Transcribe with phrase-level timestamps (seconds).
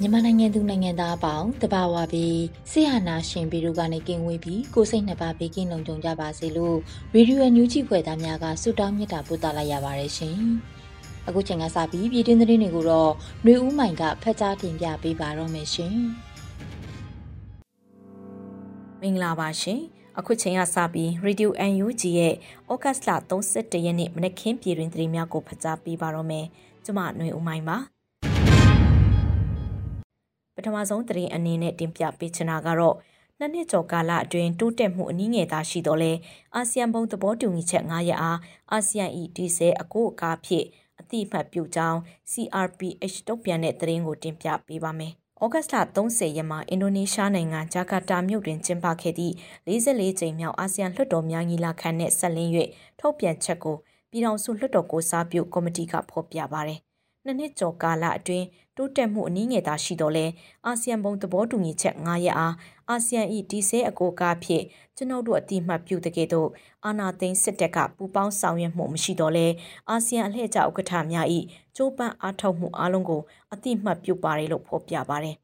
[0.00, 6.76] မြန်မာနိုင်ငံသူနိုင်ငံသားအပေါင်းတဘာဝပြီးဆေးဟာနာရှင်ဗီရုကနေကင်းဝေးပြီးကိုစိတ်နှစ်ပါးဘေးကင်းလုံခြုံကြပါစေလို့
[7.14, 10.38] ရေဒီယိုအန်ယူဂျီဖွယ်သားများကဆုတောင်းမြတ်တာပို့သလိုက်ရပါတယ်ရှင်။
[11.28, 15.94] အခုချိန်ကစပြီးပြည်တွင်းသတင်းတွေကိုတော့ຫນွေဦးမိုင်ကဖတ်ကြားတင်ပြပေးပါတော့မယ်ရှင်။
[19.00, 19.80] မင်္ဂလာပါရှင်။
[20.18, 22.34] အခုချိန်ကစပြီး Radio UNG ရဲ့
[22.72, 26.46] ဩဂတ်စ်လ31ရက်နေ့မနက်ခင်းပြည်တွင်သတင်းများကိုဖတ်ကြားပေးပါတော့မယ်။
[26.84, 27.78] ကျွန်မຫນွေဦးမိုင်ပါ။
[30.59, 32.95] ပထမဆုံးသတင်းအနေနဲ့တင်ပြပေးချင်တာကတော့
[33.39, 36.11] နှစ်နှစ်ကျော်ကာလအတွင်းတိုးတက်မှုအနည်းငယ်သာရှိတော့လဲ
[36.55, 38.39] အာဆီယံဘုံသဘောတူညီချက်9ရက်အား
[38.71, 40.65] အာဆီယံဤဒီဆဲအကိုအကားဖြစ်
[40.99, 41.99] အတိအမှတ်ပြုကြောင်း
[42.31, 49.33] CRPH တုံ့ပြန်တဲ့သတင်းကိုတင်ပြပေးပါမယ်။ဩဂတ်စ်လ30ရက်မှာအင်ဒိုနီးရှားနိုင်ငံဂျာကာတာမြို့တွင်ကျင်းပခဲ့သည့်
[49.67, 52.51] 44ကြိမ်မြောက်အာဆီယံလွှတ်တော်များညီလာခံနဲ့ဆက်လင်း၍
[52.99, 53.75] ထုတ်ပြန်ချက်ကို
[54.11, 56.79] ပြည်ထောင်စုလွှတ်တော်ကိုစားပြုကော်မတီကဖော်ပြပါတယ်။
[57.25, 58.45] နှစ်နှစ်ကျော်ကာလအတွင်း
[58.79, 60.25] တိုးတက်မှုအနည်းငယ်သာရှိတော့လဲ
[60.65, 62.55] အာဆီယံဘုံသဘောတူညီချက်9ရက်အား
[62.89, 64.63] အာဆီယံ၏ဒီဆဲအကိုကားဖြစ်
[64.97, 66.49] ကျွန်ုပ်တို့အတိမတ်ပြုတကယ်တော့
[66.85, 69.47] အာနာသိန်းစစ်တပ်ကပူပေါင်းဆောင်ရွက်မှုမရှိတော့လဲ
[69.89, 71.27] အာဆီယံအလှည့်ကျဥက္ကဋ္ဌများ၏
[71.75, 73.21] ကြိုးပမ်းအားထုတ်မှုအလုံးကို
[73.53, 75.35] အတိမတ်ပြုပါတယ်လို့ဖော်ပြပါတယ်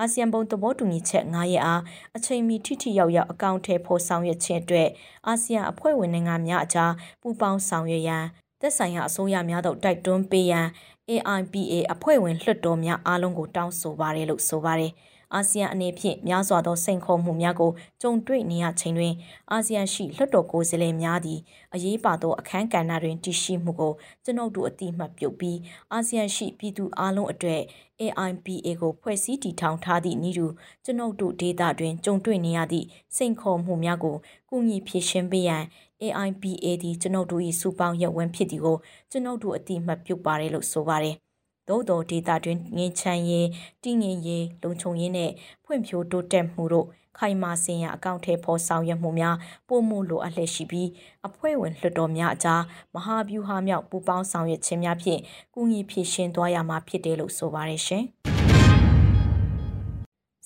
[0.00, 1.82] အာဆီယံဘုံသဘောတူညီချက်9ရက်အား
[2.16, 4.88] အချိန်မီထိထိရောက်ရောက်အကောင့်ထဲပေါ်ဆောင်ရွက်ခြင်းအတွက်
[5.26, 8.24] အာဆီယံအဖွဲ့ဝင်နိုင်ငံများအကြားပူးပေါင်းဆောင်ရွက်ရန်
[8.60, 10.66] သက်ဆိုင်ရာအစိုးရများတို့တိုက်တွန်းပေးရန်
[11.10, 14.92] AIPA အဖွဲ့ဝင်လွှတ်တော်များအားလုံးကိုတောင်းဆိုပါတယ်လို့ဆိုပါတယ်။
[15.34, 17.70] အာဆီယံအနေဖြင့်များစွာသောစိန်ခေါ်မှုများကို
[18.02, 19.14] ကြုံတွေ့နေရချိန်တွင်
[19.50, 21.40] အာဆီယံရှိလွှတ်တော်ကိုယ်စားလှယ်များသည်
[21.74, 23.92] အရေးပါသောအခမ်းကဏ္ဍတွင်တည်ရှိမှုကို
[24.24, 25.58] ကျွန်ုပ်တို့အတိအမှတ်ပြုပြီး
[25.92, 27.60] အာဆီယံရှိပြည်သူအလုံးအတွက်
[28.00, 30.46] AIPA ကိုဖွဲ့စည်းတည်ထောင်ထားသည့်ဤသူ
[30.84, 32.86] ကျွန်ုပ်တို့ဒေသတွင်ကြုံတွေ့နေရသည့်
[33.16, 34.16] စိန်ခေါ်မှုများကို
[34.50, 35.64] ကုညီဖြေရှင်းပေးရန်
[36.04, 38.76] AIPA သည်ကျွန်ုပ်တို့၏စုပေါင်းရပ်ဝန်းဖြစ်သည်ကို
[39.10, 41.16] ကျွန်ုပ်တို့အတိအမှတ်ပြုပါတယ်လို့ဆိုပါတယ်။
[41.68, 43.48] သို့တော်ဒေတာတွင်ငင်းချမ်းရေး
[43.82, 45.30] တည်ငြိမ်ရေးလုံခြုံရေးနဲ့
[45.64, 46.86] ဖွံ့ဖြိုးတိုးတက်မှုတို့
[47.18, 49.36] ခိုင်မာစင်ရအကောင့်ထဲပေါ်ဆောင်ရွက်မှုများ
[49.68, 50.88] ပုံမှုလိုအပ်လျက်ရှိပြီး
[51.26, 52.62] အဖွဲ့ဝင်လွှတ်တော်များအကြား
[52.94, 55.20] မဟာဗျူဟာမြောက်ပူးပေါင်းဆောင်ရွက်ခြင်းများဖြင့်
[55.54, 58.04] ကုညီဖြည့်ရှင်းသွားရမှာဖြစ်တယ်လို့ဆိုပါတယ်ရှင်။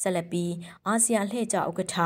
[0.02, 0.52] ဆက်လက်ပြီး
[0.86, 1.96] အာဆီယံလှည့်ကျဥက္ကဋ္ဌ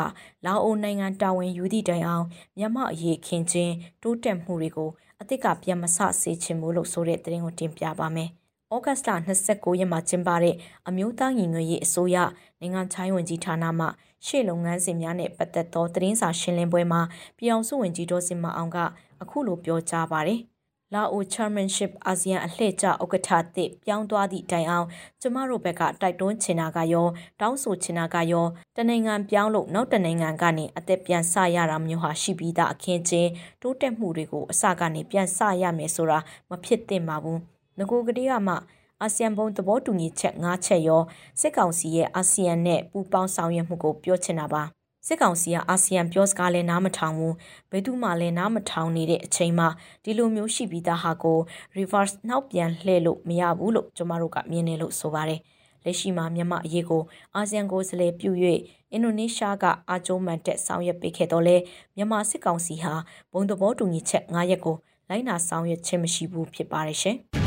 [0.45, 2.27] လာအိုနိုင်ငံတာဝန်ယူသည့်တိုင်အောင်
[2.59, 8.31] မြန်မာအရေးခင်ချင်းတိုးတက်မှုတွေကိုအသစ်ကပြန်မဆစေချင်ဘူးလို့ဆိုတဲ့သတင်းကိုတင်ပြပါမယ်။
[8.75, 9.11] ဩဂတ်စ်လ
[9.45, 10.55] 29ရက်မှာကျင်းပတဲ့
[10.89, 12.17] အမျိုးသားညီညွတ်ရေးအစိုးရ
[12.61, 13.87] နိုင်ငံခြားရေးဝန်ကြီးဌာနမှ
[14.27, 17.01] ရှေ့လုပ်ငန်းစဉ်များနဲ့ပတ်သက်သောသတင်းစာရှင်းလင်းပွဲမှာ
[17.39, 18.79] ပြည်အောင်စုဝန်ကြီးဒေါ်စင်မအောင်က
[19.23, 20.41] အခုလိုပြောကြားပါတယ်။
[20.95, 24.87] လာအို Chairmanship အာဆီယံအလှည့်ကျဥက္ကဋ္ဌသစ်ပြောင်းသွားသည့်တိုင်အောင်
[25.21, 27.07] ကျမတို့ဘက်ကတိုက်တွန်းချင်တာကရော
[27.41, 33.31] တောင်းဆိုချင်တာကရောတနိုင်ငံပြောင်းလို့နောက်တနိုင်ငံကနေအသက်ပြန်ဆရတာမျိုးဟာရှိပြီးသားအခင်းချင်း
[33.63, 36.19] တိုးတက်မှုတွေကိုအစကနေပြန်ဆရမယ်ဆိုတာ
[36.51, 37.39] မဖြစ်သင့်ပါဘူး။
[37.79, 38.55] ငကိုကလေးကမှ
[39.03, 41.03] အာဆီယံဘုံသဘောတူညီချက်၅ချက်ရော
[41.41, 44.65] စစ်ကောင်စီရဲ့အာဆီယံနဲ့ပူးပေါင်းဆောင်ရွက်မှုကိုပြောချင်တာပါ။
[45.07, 47.35] စစ်ကောင်စီကအာဆီယံပြောစကားလည်းနားမထောင်ဘူး
[47.71, 49.69] ဘယ်သူမှလည်းနားမထောင်နေတဲ့အချိန်မှာ
[50.05, 51.39] ဒီလိုမျိုးရှိပြီးသားဟာကို
[51.77, 55.41] reverse နောက်ပြန်လှည့်လို့မရဘူးလို့ကျမတို့ကမြင်နေလို့ဆိုပါတယ်
[55.85, 57.03] လက်ရှိမှာမြန်မာအရေးကို
[57.35, 58.31] အာဆီယံကိုစလဲပြု၍
[58.93, 61.57] အင်ဒိုနီးရှားကအာကျိုးမှန်တက်ဆောင်ရွက်ပေးခဲ့တော့လဲ
[61.97, 62.95] မြန်မာစစ်ကောင်စီဟာ
[63.33, 64.77] ဘုံသဘောတူညီချက်9ရက်ကို
[65.09, 67.19] လိုက်နာဆောင်ရွက်ခြင်းမရှိဘူးဖြစ်ပါတယ်ရှင်။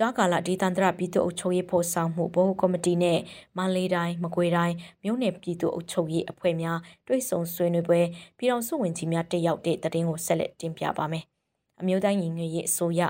[0.00, 3.18] ကြားကာလဒေသန္တရပြည်သူ့အုပ်ချုပ်ရေးဖော်ဆောင်မှုဘိုးကော်မတီနဲ့
[3.56, 4.74] မန္တလေးတိုင်းမကွေးတိုင်း
[5.04, 8.00] မြို့နယ်ပြည်သူ့အုပ်ချုပ်ရေးအဖွဲ့များတွဲဆုံဆွေးနွေးပွဲ
[8.38, 11.24] ပြည်တော်စုဝင်ကြီးများတက်ရောက်တဲ့တည်င်းကိုဆက်လက်တင်ပြပါမယ်။
[11.80, 13.02] အမျိုးသားညီညွတ်ရေးအစိုးရ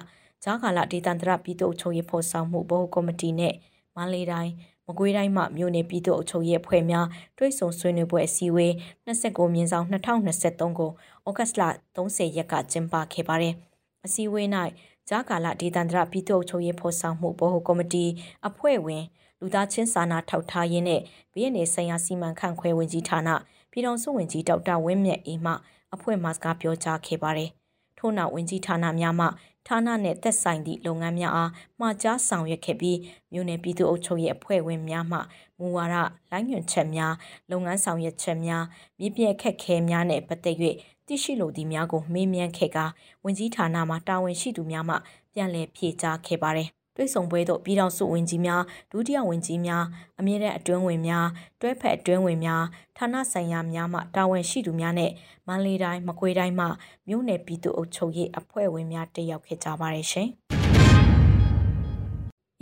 [0.42, 3.54] ကြားကာလဒေသန္တရပြည်သူ့အုပ်ချုပ်ရေးဖော်ဆောင်မှုဘိုးကော်မတီနဲ့
[3.96, 4.52] မန္တလေးတိုင်း
[4.86, 7.06] မကွေးတိုင်းမှမြို့နယ်ပြည်သူ့အုပ်ချုပ်ရေးအဖွဲ့များ
[7.38, 8.72] တွဲဆုံဆွေးနွေးပွဲအစည်းအဝေး
[9.06, 10.90] 29မြင်းဆောင်2023ကို
[11.26, 11.62] ဩဂတ်လ
[11.96, 13.54] 30ရက်ကကျင်းပခဲ့ပါတယ်။
[14.06, 14.48] အစည်းအဝေး၌
[15.08, 18.04] ဂျာကာလာဒေသန္တရပြည်သူ့ချုပ်ရေးဖော်ဆောင်မှုဗဟိုကော်မတီ
[18.48, 19.04] အဖွဲ့ဝင်
[19.40, 21.00] လူသားချင်းစာနာထောက်ထားရေးနဲ့
[21.34, 23.28] ဘေးအန္တရာယ်ဆိုင်ရာစီမံခန့်ခွဲဝင်ကြီးဌာန
[23.70, 25.52] ပြည်ထောင်စုဝန်ကြီးဒေါက်တာဝင်းမြတ်အေးမှ
[25.94, 27.50] အဖွဲ့မှစကားပြောကြားခဲ့ပါတယ်။
[27.98, 29.26] ထို့နောက်ဝန်ကြီးဌာနများမှ
[29.66, 31.50] ဌာနနဲ့သက်ဆိုင်သည့်လုပ်ငန်းများအား
[31.80, 32.98] မှာကြားဆောင်ရွက်ခဲ့ပြီး
[33.32, 35.18] မြို့နယ်ပြည်သူ့အုပ်ချုပ်ရေးအဖွဲ့ဝင်များမှ
[35.58, 35.96] မူဝါဒ
[36.30, 37.14] လိုင်းညွှန်ချက်များ
[37.50, 38.64] လုပ်ငန်းဆောင်ရွက်ချက်များ
[39.00, 40.56] မြစ်ပြည့်ခက်ခဲများနဲ့ပတ်သက်၍
[41.08, 42.84] သိရှိလိုသည့်များကိုမေးမြန်းခဲ့ကာ
[43.24, 44.96] ဝန်ကြီးဌာနမှတာဝန်ရှိသူများမှ
[45.32, 49.84] ပြန်လည်ဖြေကြားခဲ့ပါတယ်တွေ့ဆုံပွဲသို့ပြည်ထောင်စုဝန်ကြီးများဒုတိယဝန်ကြီးများ
[50.20, 51.26] အမြဲတမ်းအတွင်းဝင်များ
[51.60, 52.62] တွဲဖက်အတွင်းဝင်များ
[52.96, 55.10] ဌာနဆိုင်ရာများမှတာဝန်ရှိသူများနဲ့
[55.46, 56.66] မန္တလေးတိုင်းမကွေးတိုင်းမှ
[57.08, 60.30] မြို့နယ်ပြည်သူ့အုပ်ချုပ်ရေးအဖွဲ့ဝင်များတက်ရောက်ခဲ့ကြပါတယ်ရှင်။။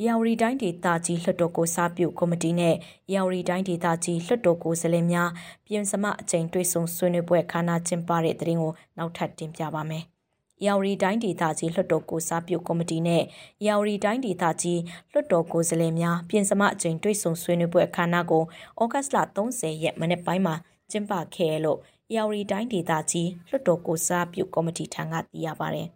[0.05, 2.75] ယာဝရီတိုင်းဒေသကြီးလွှတ်တော်ကိုစားပြုကော်မတီနဲ့
[3.13, 5.31] ယာဝရီတိုင်းဒေသကြီးလွှတ်တော်ကိုယ်စားလှယ်များ
[5.67, 10.05] ပြင်စမအကြိမ်တွေ့ဆုံဆွေးနွေးပွဲခမ်းနားကျင်းပတဲ့တဲ့ရင်ကိုနောက်ထပ်တင်ပြပါမယ်။
[10.65, 13.23] ယာဝရီတိုင်းဒေသကြီးလွှတ်တော်ကိုစားပြုကော်မတီနဲ့
[13.67, 14.81] ယာဝရီတိုင်းဒေသကြီး
[15.13, 18.43] လွှတ်တော်ကိုယ်စားလှယ်များပြင်စမအကြိမ်တွေ့ဆုံဆွေးနွေးပွဲအခမ်းအနားကို
[18.81, 20.55] ဩဂတ်စ်လ30ရက်မနေ့ပိုင်းမှာ
[20.91, 21.79] ကျင်းပခဲ့ရလို့
[22.15, 25.85] ယာဝရီတိုင်းဒေသကြီးလွှတ်တော်ကိုစားပြုကော်မတီထံကသိရပါဗျ။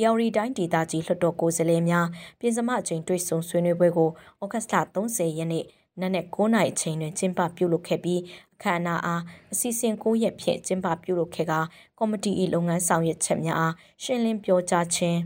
[0.00, 2.06] ရော်ရီတိုင်းဒေသကြီးလွှတ်တော်ကိုယ်စားလှယ်များ
[2.40, 4.10] ပြင်စမအချိန်တွေ့ဆုံဆွေးနွေးပွဲကို
[4.42, 5.64] ဩဂတ်လ30ရက်နေ့
[6.00, 8.20] နက်နက်9နာရီအချိန်တွင်ကျင်းပပြုလုပ်ခဲ့ပြီး
[8.54, 9.22] အခမ်းအနားအား
[9.52, 11.52] အစီအစဉ်9ရက်ဖြင့်ကျင်းပပြုလုပ်ခဲ့က
[11.98, 15.18] ကော်မတီ၏လုပ်ငန်းဆောင်ရွက်ချက်များအားရှင်းလင်းပြောကြားခြင်း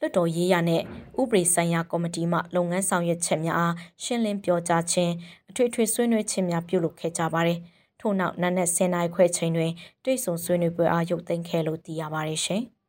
[0.00, 0.82] လွှတ်တော်ရေးရနဲ့
[1.20, 3.74] ဥပဒေဆိုင်ရာကော်မတီမှလုပ်ငန်းဆောင်ရွက်ချက်များအား
[4.04, 5.12] ရှင်းလင်းပြောကြားခြင်း
[5.50, 7.58] အထွေထွေဆွေးနွေးခြင်းများပြုလုပ်ခဲ့ကြပါတယ်။
[8.00, 9.72] ထို့နောက်နက်နက်10:00နာရီခွဲချိန်တွင်
[10.04, 12.62] တွေ့ဆုံဆွေးနွေးပွဲအားရုပ်သိမ်းခဲ့လို့သိရပါတယ်ရှင်။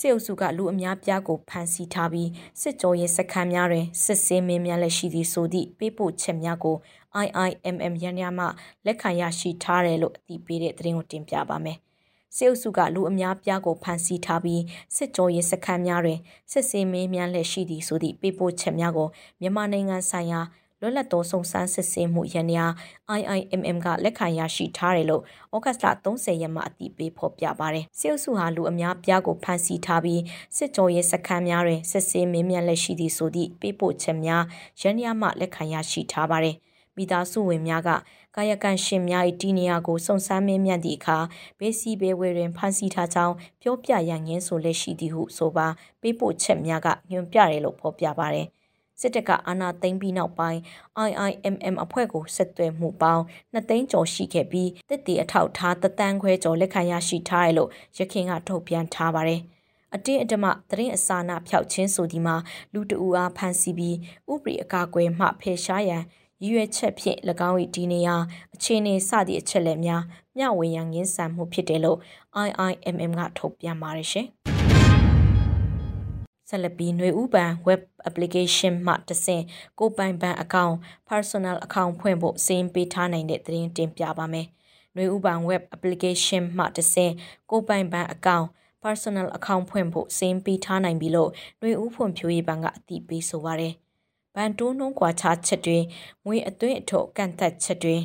[0.00, 2.30] စစ်အုပ်စုကလူအများပြားကိုဖမ်းဆီးထားပြီး
[2.60, 6.76] စစ်ကြောရေးစခန်းများတွင်စစ်ဆေးမင်းများလက်ရှိသည့်ဆိုသည့်ပေးပို့ချက်များကို
[7.24, 8.46] IIMM ရန်ရမှ
[8.86, 11.78] လက်ခံရရှိထားတယ်လို့အသိပေးတဲ့သတင်းကိုတင်ပြပါမယ်။
[12.36, 14.62] စစ်အုပ်စုကလူအများပြားကိုဖမ်းဆီးထားပြီး
[14.96, 16.18] စစ်ကြောရေးစခန်းများတွင်
[16.52, 19.08] စစ်ဆေးမင်းများလက်ရှိသည့်ဆိုသည့်ပေးပို့ချက်များကို
[19.40, 20.40] မြန်မာနိုင်ငံဆိုင်ရာ
[20.80, 22.66] လွတ်လပ်သောစုံစမ်းစစ်ဆေးမှုရန်ရာ
[23.18, 25.22] IIMM ကလက်ခံရရှိထားတယ်လို့
[25.54, 30.22] ဩဂတ်လ30ရက်မှာအတည်ပြုဖော်ပြပါတယ်။စစ်အုပ်စုဟာလူအများပြားကိုဖမ်းဆီးထားပြီး
[30.56, 34.42] စစ်ကြောရေးစခန်းများတွင်စစ်ဆေးမင်းမြန်လက်ရှိသည့်ဆိုသည့်ပေးပို့ချက်များ
[34.80, 36.56] ရန်ရာမှလက်ခံရရှိထားပါတယ်။
[36.96, 37.90] မိသားစုဝင်များက
[38.36, 41.18] ကာယကံရှင်များ၏တီနေယာကိုစုံစမ်းမင်းမြတ်သည့်အခါ
[41.58, 45.66] ဘေးစီဘေးဝေတွင်ဖမ်းဆီးထားကြောင်းပြောပြရန်ငင်းဆိုလက်ရှိသည်ဟုဆိုပါ
[46.00, 48.48] ပေးပို့ချက်များကညွှန်ပြတယ်လို့ဖော်ပြပါတယ်။
[49.00, 50.60] စစ်တပ်ကအာဏာသိမ်းပြီးနောက်ပိုင်း
[51.08, 53.22] IIMM အဖွဲ့ကိုဆက်သွယ်မှုပေါင်း
[53.54, 59.40] 2သိန်းကျော်ရှိခဲ့ပြီးတစ်တီအထောက်ထားတသန်းခွဲကျော်လက်ခံရရှိထားတယ်လို့ရခင်ကထုတ်ပြန်ထားပါတယ်။
[59.94, 62.36] အတင်းအဓမ္မသတင်းအစာနာဖျောက်ခြင်းဆိုဒီမှာ
[62.72, 63.96] လူတအူအားဖမ်းဆီးပြီး
[64.32, 66.02] ဥပဒေအကာအကွယ်မှဖယ်ရှားရန်
[66.42, 67.18] ရည်ရွယ်ချက်ဖြင့်၎
[67.48, 68.16] င်း၏ဒီနေရာ
[68.54, 70.02] အခြေအနေစသည့်အချက်လက်များ
[70.36, 71.98] မျှဝေရန်ငင်းဆန်မှုဖြစ်တယ်လို့
[72.46, 74.28] IIMM ကထုတ်ပြန်ပါတယ်ရှင်။
[76.49, 79.43] ဆက်လက်ပြီးຫນွေဥပံ web application မှတဆင့်
[79.79, 80.75] ကိုပိုင်ဘဏ်အကောင့်
[81.09, 84.47] personal account ဖွင့်ဖို့စီးပေးထားနိုင်တဲ့သတင်းတင်ပြပါမယ်။
[84.93, 87.13] ຫນွေဥပံ web application မှတဆင့်
[87.51, 88.47] ကိုပိုင်ဘဏ်အကောင့်
[88.83, 93.73] personal account ဖွင့်ဖို့စီးပေးထားနိုင်ပြီလို့ຫນွေဥဖွံ့ဖြိုးရေးဘဏ်ကအတည်ပြုဆိုပါရယ်။
[94.35, 95.79] ဘဏ်တိုးနှုန်းကွာခြားချက်တွေ
[96.25, 97.97] ငွေအသွင်းအထုတ်ကန့်သက်ချက်တွေ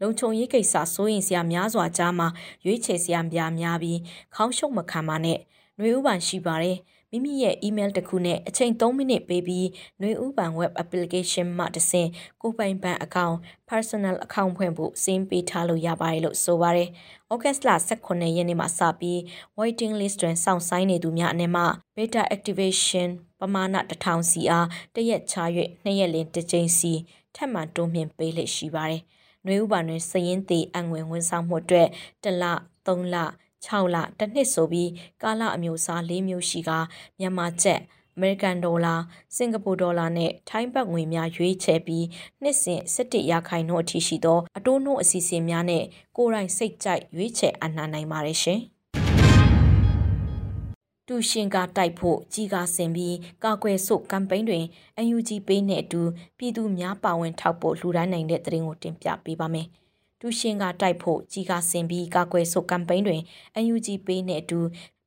[0.00, 2.28] လုံခြုံရေးကိစ္စစိုးရင်စရာများစွာကြားမှာ
[2.64, 4.00] ရွေးချယ်စရာများများပြီး
[4.34, 5.38] ခေါင်းရှုပ်မခံပါနဲ့
[5.76, 6.76] ຫນွေဥပံရှိပါတယ်။
[7.13, 9.67] မိမိရဲ့ email တစ်ခုနဲ့အချိန်3မိနစ်ပေးပြီး
[10.01, 12.09] နှွေဥပံ web application မှတဆင့်
[12.41, 13.37] ကိုပိုင်ဘဏ် account
[13.69, 16.89] personal account ဖွင့်ဖို့စင်းပေးထားလို့ရပါတယ်လို့ဆိုပါတယ်။
[17.33, 19.19] August လ18ရက်နေ့မှာစပြီး
[19.59, 25.35] waiting list တွင်စောင့်ဆိုင်းနေသူများအနေနဲ့ beta activation ပမာဏ1000စီအားတရက်ချ၍
[25.83, 26.93] နှစ်ရက်လင်တစ်ကြိမ်စီ
[27.35, 29.01] ထပ်မံတိုးမြှင့်ပေးလက်ရှိပါတယ်။
[29.45, 31.87] နှွေဥပံတွင်စရင်သေးအငွေဝန်ဆောင်မှုအတွက်
[32.23, 32.43] တလ
[32.85, 33.15] 3လ
[33.65, 34.89] 6လတစ်နှစ်ဆိုပြီး
[35.23, 36.71] ကာလအမျိုးအစား၄မျိုးရှိက
[37.19, 37.81] မြန်မာကျပ်
[38.15, 38.95] အမေရိကန်ဒေါ်လာ
[39.35, 42.05] စင်ကာပူဒေါ်လာနဲ့ထိုင်းဘတ်ငွေများရွေးချယ်ပြီး
[42.41, 45.83] နှစ်စဉ်17ရာခိုင်နှုန်းအထိရှိသောအတိုးနှုန်းအစီအစဉ်များနဲ့
[46.17, 48.61] ကိုယ်တိုင်စိတ်ကြိုက်ရွေးချယ်အနှံနိုင်ပါတယ်ရှင်။
[51.07, 54.63] တူရှင်ကတိုက်ဖို့ကြီးကားဆင်ပြီးကာကွယ်ဆုကမ်ပိန်းတွင်
[55.15, 56.01] UNG ပေးနဲ့အတူ
[56.37, 59.67] ပြည်သူများပါဝင်ထောက်ဖို့လှူဒါန်းနိုင်တဲ့သတင်းကိုတင်ပြပေးပါမယ်။
[60.21, 63.21] တူရှင်ကတိုက်ဖို့ကြီးကားဆင်ပြီးကာကွယ်ဆုကမ်ပိန်းတွင်
[63.73, 64.59] UNG ပေးနဲ့အတူ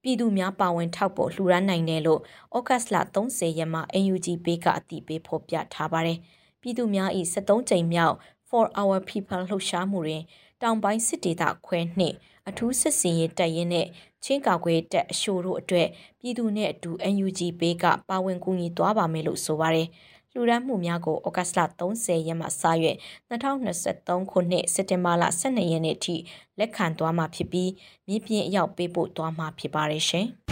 [0.03, 2.21] ပြည်သူများပါဝင်ထောက်ပေါ်လှူဒါန်းနိုင်တယ်လို့
[2.57, 6.19] ဩဂတ်စ်လ30ရက်မှာ UNG ပေးကအတည်ပြုဖော်ပြထားပါတယ်။
[6.61, 8.17] ပြည်သူများ၏73ကြိမ်မြောက်
[8.49, 10.23] For Our People လှုပ်ရှားမှုတွင်
[10.63, 12.17] တောင်ပိုင်းစစ်ဒေသခွဲနှင့်
[12.49, 13.87] အထူးစစ်စင်ရေးတပ်ရင်းနဲ့
[14.25, 15.89] ချင်းကာကွယ်တပ်အရှို့တို့အတွက်
[16.21, 16.91] ပြည်သူနဲ့အတူ
[17.25, 19.89] UNG ပေးကပါဝင်ကူညီသွားပါမယ်လို့ဆိုပါတယ်။
[20.35, 21.61] လှူဒန်းမှုများကိုဩဂတ်လ
[21.97, 22.49] 30ရက်မှစ၍
[23.31, 26.17] 2023ခုနှစ်စက်တင်ဘာလ12ရက်နေ့ထိ
[26.59, 27.71] လက်ခံသွားမှာဖြစ်ပြီး
[28.07, 30.29] မြင်းပြင်းအရောက်ပေးပို့သွားမှာဖြစ်ပါတယ်ရှင်။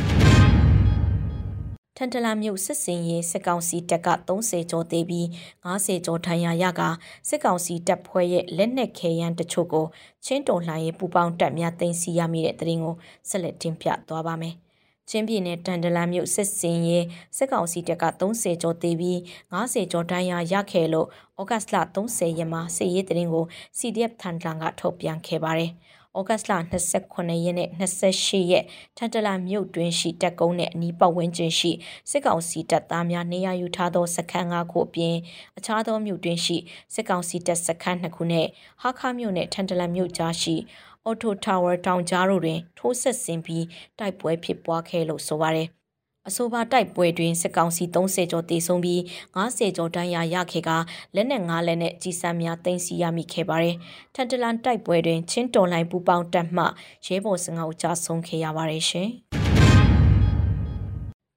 [1.96, 5.26] ထန်တလာမြို့စစ်စင်ရေးစစ်ကောင်စီတပ်က30ကျော်သေးပြီး
[5.64, 6.82] 90ကျော်ထန်ရာရက
[7.28, 9.86] စစ်ကောင်စီတပ်ဖွဲ့ရဲ့လက်နက်ခဲယမ်းတချို့ကို
[10.24, 12.96] ချင်းတုံလှန်ရေးပူပေါင်းတပ်များတင်စီရမိတဲ့တရင်ကို
[13.28, 14.56] ဆက်လက်တင်ပြသွားပါမယ်။
[15.14, 17.04] ချင်းပြည်နယ်တန်တလန်မြို့စစ်စင်ရေး
[17.36, 19.18] စစ်ကောင်စီတပ်က30ကျော်သေးပြီး
[19.52, 21.06] 90ကျော်တန်းရရခဲ့လို့
[21.40, 23.44] ဩဂတ်လ30ရက်မှာစစ်ရေးတရင်ကို
[23.78, 25.72] CDF ထန်တလန်ကထုတ်ပြန်ခဲ့ပါတယ်။
[26.18, 26.52] ဩဂတ်လ
[26.92, 28.64] 29ရက်နဲ့28ရက်
[28.96, 31.72] ထန်တလာမြို့တွင်းရှိတပ်ကုန်းနဲ့အနီးပတ်ဝန်းကျင်ရှိ
[32.10, 35.16] စစ်ကောင်စီတပ်သားများနေရာယူထားသောစခန်း၅ခုအပြင်
[35.58, 36.56] အခြားသောမြို့တွင်းရှိ
[36.94, 38.46] စစ်ကောင်စီတပ်စခန်း၂ခုနဲ့
[38.82, 40.54] ဟာခါမြို့နဲ့ထန်တလာမြို့ကြားရှိ
[41.04, 43.64] အော်တိုတာဝါတောင်ကြားတို့တွင် ထိုးဆက်ဆင်းပြီး
[43.98, 45.68] တိုက်ပွဲဖြစ်ပွားခဲ့လို့ဆိုပါတယ်။
[46.28, 49.00] အဆိုပါတိုက်ပွဲတွင်စစ်ကောင်စီ30ကျော်တေဆုံးပြီး
[49.36, 50.70] 90ကျော်တန်းရာရခဲ့က
[51.14, 53.76] လက်နက်၅လက်နဲ့ကြီးစံများတင်စီရမိခဲ့ပါတယ်။
[54.14, 56.64] ထန်တလန်တိုက်ပွဲတွင်ချင်းတော်လိုင်းပူပေါင်းတပ်မှ
[57.06, 59.10] ရဲဘော်စငါ့ကိုကြားဆုံးခဲ့ရပါတယ်ရှင်။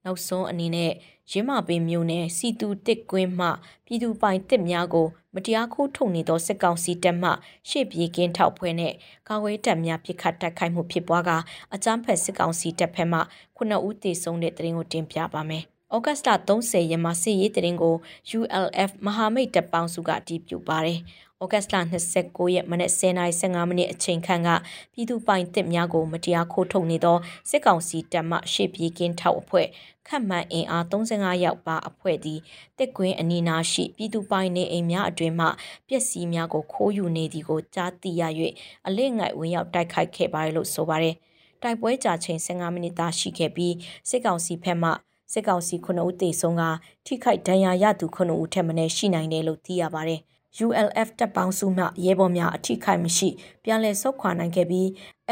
[0.05, 0.91] နောက်ဆုံးအနေနဲ့
[1.31, 3.47] ရင်းမပင်မျိုးနယ်စီတူတစ်ကွင်းမှ
[3.85, 7.29] ပြည်သူပိုင်တစ်များကို မတရားခိုးထုတ်နေသောစစ်ကောင်စီတပ်မှ
[7.69, 8.93] ရှေ့ပြေကင်းထောက်ဖွဲနဲ့
[9.27, 11.31] ကာဝေးတပ်များပစ်ခတ်တိုက်ခိုက်မှုဖြစ်ပွားက
[11.73, 13.19] အကြမ်းဖက်စစ်ကောင်စီတပ်ဖက်မှ
[13.57, 15.63] 9ဦးသေဆုံးတဲ့တရင်ကိုတင်ပြပါမယ်။
[15.95, 17.95] ဩဂတ်စ်လ30ရက်မှာစစ်ရေးတရင်ကို
[18.39, 20.99] ULF မဟာမိတ်တပ်ပေါင်းစုကတည်ပြုပါတယ်။
[21.43, 21.75] ဩဂတ်လ
[22.13, 24.49] 29ရက်မနက်10:15မိနစ်အချိန်ခန့်က
[24.93, 27.17] ပြည်သူပိုင်တစ်များကိုမတရားခိုးထုတ်နေသော
[27.49, 29.67] စစ်ကောင်စီတပ်မှရှေ့ပြေးကင်းထောက်အဖွဲ့
[30.07, 32.39] ခန့်မှန်းအင်အား35ယောက်ပါအဖွဲ့သည်
[32.77, 35.47] တစ်ကွင်းအနီးနားရှိပြည်သူပိုင်နေအိမ်များအတွင်မှ
[35.87, 38.23] ပျက်စီးများကိုခိုးယူနေသည်ကိုကြားသိရ၍
[38.87, 41.15] အလစ်ငိုက်ဝင်ရောက်တိုက်ခိုက်ခဲ့ပါတယ်လို့ဆိုပါတယ်။
[41.63, 43.75] တိုက်ပွဲကြာချိန်15မိနစ်သာရှိခဲ့ပြီး
[44.09, 44.91] စစ်ကောင်စီဘက်မှ
[45.33, 46.63] စစ်ကောင်စီ9ဦးသေဆုံးက
[47.05, 50.21] ထိခိုက်ဒဏ်ရာရသူ9ဦးထက်မနည်းရှိနိုင်တယ်လို့သိရပါတယ်။
[50.63, 53.29] ULF တပ်ပေါင်းစုမှရဲဘော်များအထိခိုက်မရှိ
[53.63, 54.87] ပြန်လည်ဆုတ်ခွာနိုင်ခဲ့ပြီး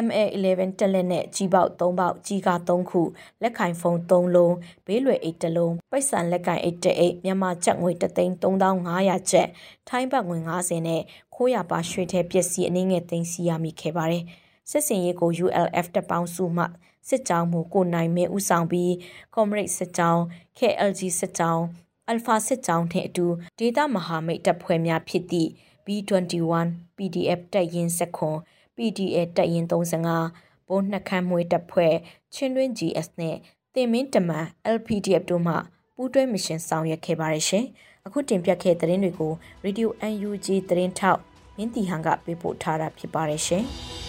[0.05, 3.01] MA11 တက်လက်နဲ့ကြီးပေါက်3ပေါက်ကြီးကား3ခု
[3.41, 9.47] လက်ခိုင်ဖုံး3လုံးဘေးလွယ်အိတ်1လုံးပိတ်ဆန်လက်ကင်အိတ်1အိတ်မြန်မာကျပ်ငွေ33500ကျပ်
[9.89, 11.01] ထိုင်းဘတ်ငွေ90နဲ့
[11.35, 14.23] ခိုးရပါရွှေထဲပစ္စည်းအနည်းငယ်သိမ်းဆည်းရမိခဲ့ပါတယ်
[14.69, 16.63] စစ်စင်ရေးကို ULF တပ်ပေါင်းစုမှ
[17.09, 18.91] စစ်ကြောင်းမှုကိုနိုင်မဲဥဆောင်ပြီး
[19.33, 20.21] Comrade စစ်ကြောင်း
[20.57, 21.63] KLG စစ်ကြောင်း
[22.07, 23.25] အယ်ဖာစစ်ကြောင်းနှင့်အတူ
[23.59, 25.49] ဒေသမဟာမိတ်တပ်ဖွဲ့များဖြစ်သည့်
[25.85, 26.67] B21
[26.97, 28.37] PDF တပ်ရင်းစခွန်
[28.75, 31.95] PDA တပ်ရင်း35ဘိုးနှက်ခမ်းမွေးတပ်ဖွဲ့
[32.33, 33.37] ချင်းတွင်း GS နဲ့
[33.75, 34.45] တင်မင်းတမန်
[34.75, 35.53] LPDF တို့မှ
[35.95, 37.65] ပူးတွဲမရှင်ဆောင်ရွက်ခဲ့ပါတယ်ရှင်။
[38.05, 39.33] အခုတင်ပြခဲ့တဲ့သတင်းတွေကို
[39.65, 39.87] Radio
[40.27, 41.19] UNG သတင်းထောက်
[41.57, 43.65] မင်းတီဟန်ကပေးပို့ထားတာဖြစ်ပါတယ်ရှင်။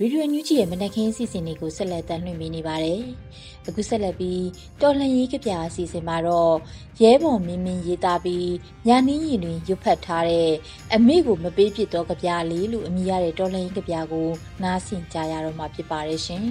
[0.00, 3.02] ရေဒီယိုညူးကြီးရဲ့မနက်ခင်းအစီအစဉ်လေးကိုဆက်လက်တင်ပြနေပါတယ်။
[3.66, 4.44] အခုဆက်လက်ပြီး
[4.80, 6.54] တော်လှန်ရေးကြပြအစီအစဉ်မှာတော့
[7.02, 8.52] ရဲဘော်မင်းမင်းရေးသားပြီး
[8.86, 10.50] ညာနင်းရင်တွင်ရွတ်ဖတ်ထားတဲ့
[10.94, 14.28] အမေကိုမပေးဖြစ်တော့ကြပြလေးလို့အမည်ရတဲ့တော်လှန်ရေးကြပြကို
[14.62, 16.46] နားဆင်ကြရတော့မှာဖြစ်ပါတယ်ရှင်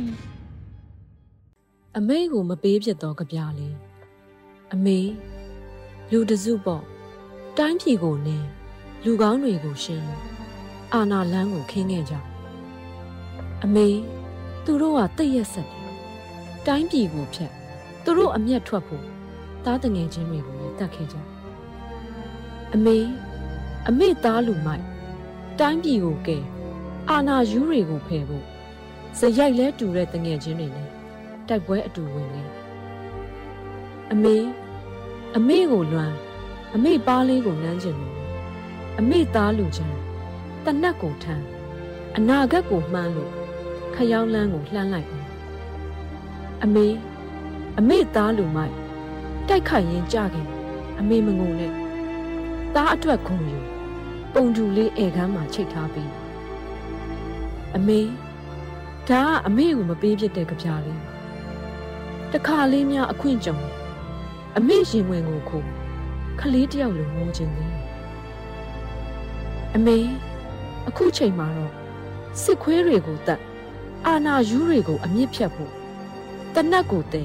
[1.98, 3.76] ။အမေကိုမပေးဖြစ်တော့ကြပြလေး
[4.74, 5.00] အမေ
[6.12, 6.84] လူတစုပေါ့
[7.58, 8.48] တိုင်းပြည်ကိုနင်း
[9.04, 10.08] လူကောင်းတွေကိုရှင်း
[10.94, 12.16] အာနာလန်းကိုခင်းခဲ့ကြ။
[13.66, 13.88] အမေ
[14.66, 15.84] သူတို့ကတိတ်ရက်ဆက်တယ်
[16.66, 17.52] တိုင်းပြည်ကိုဖျက်
[18.04, 19.04] သူတို့အမျက်ထွက်ဖို့
[19.66, 21.16] သားတငယ်ချင်းတွေကိုလည်းတတ်ခဲ့ကြ
[22.74, 22.98] အမေ
[23.88, 24.86] အမေသားလူမိုက်
[25.60, 26.38] တိုင်းပြည်ကိုကဲ
[27.10, 28.46] အာနာယူးတွေကိုဖယ်ဖို့
[29.20, 30.90] စရိုက်လဲတူတဲ့တငယ်ချင်းတွေနဲ့
[31.48, 32.44] တိုက်ပွဲအတူဝင်နေ
[34.12, 34.36] အမေ
[35.36, 36.16] အမေကိုလွမ်း
[36.76, 38.18] အမေပါးလေးကိုနမ်းကျင်လို့
[39.00, 39.98] အမေသားလူချမ်း
[40.66, 41.46] တနတ်ကိုထမ်း
[42.18, 43.34] အနာဂတ်ကိုမှန်းလို့
[43.96, 45.28] ခရောက်လန်းကိုလှမ်းလိုက်အောင်
[46.64, 46.88] အမေ
[47.80, 48.76] အမေသားလူမိုက်
[49.48, 50.48] တိုက်ခိုက်ရင်ကြခင်
[51.00, 51.72] အမေမငုံနဲ့
[52.76, 53.60] သားအတွက်ခုံယူ
[54.34, 56.12] ပုံတူလေးဧကန်းမှာချိတ်ထားပြီး
[57.76, 58.00] အမေ
[59.10, 61.02] ဒါကအမေကိုမပေးဖြစ်တဲ့ကြပြားလေး
[62.34, 63.58] တခါလေးများအခွင့်ကြုံ
[64.58, 65.58] အမေရင်ဝင်ကိုခု
[66.40, 67.74] ခလေးတယောက်လိုငိုခြင်းသေး
[69.76, 69.98] အမေ
[70.88, 71.74] အခုချိန်မှာတော့
[72.42, 73.42] စစ်ခွေးတွေကိုတတ်
[74.08, 75.72] အာနာယူးတွေကို အမြင့်ဖြတ်ဖို့
[76.54, 77.24] တနတ်ကိုတဲ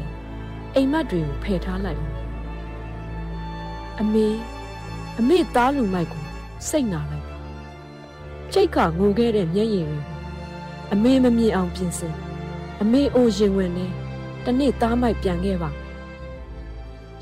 [0.75, 2.03] အိမ်မက်တွေကိုဖယ်ထားလိုက်
[4.01, 4.27] အမေ
[5.19, 6.25] အမေသားလူမိုက်ကို
[6.69, 7.27] စိတ်နာလိုက်
[8.53, 10.01] ချိတ်ကငိုခဲ့တဲ့မျက်ရည်တွေ
[10.93, 12.15] အမေမမြင်အောင်ပြင်ဆင်
[12.81, 13.87] အမေအိုရင်ဝင်နေ
[14.45, 15.71] တနေ့သားမိုက်ပြန်ခဲ့ပါ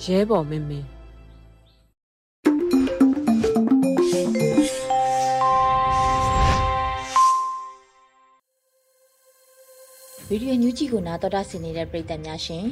[0.03, 0.87] ရဲဘော်မင်းမင်း
[10.30, 12.66] ဗီဒီယိုညူးကြီးကိုနားတော်တာဆင်နေတဲ့ပရိသတ်များရှင်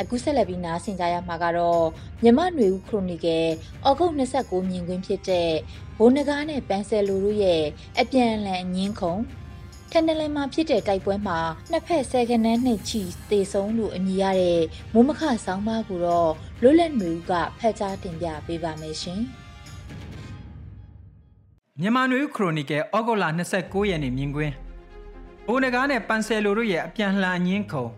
[0.00, 1.84] အခုဆက်လက်ပြီးနားဆင်ကြရမှာကတော့
[2.22, 3.46] မြမနွေဦးခရိုနီကယ်
[3.88, 5.50] ဩဂုတ်29မြင်ကွင်းဖြစ်တဲ့
[5.98, 7.62] ဘိုးနဂါးနဲ့ပန်းဆယ်လူတို့ရဲ့
[8.00, 9.20] အပြန်အလှန်အငင်းခုန်
[9.90, 11.38] ထန်တလန်မှာဖြစ်တဲ့တိုက်ပွဲမှာ
[11.70, 16.32] နှစ်ဖက်ဆယ်ကနန်းနဲ့ချီတေဆုံးလို့အမည်ရတဲ့မိုးမခဆောင်းပါးကိုတော့
[16.62, 19.20] လွတ်လပ်နွေဦးကဖတ်ကြားတင်ပြပေးပါမယ်ရှင်
[21.80, 23.24] မြန်မာနွေဦးခရိုနီကယ်ဩဂုတ်လ
[23.58, 24.52] 29ရက်နေ့မြင်ကွင်း
[25.46, 27.90] ဘိုးနဂါးနဲ့ပန်ဆယ်လိုတို့ရဲ့အပြန်လှန်အငင်းခုန်